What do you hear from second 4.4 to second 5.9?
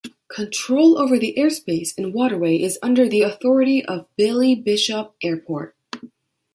Bishop Airport.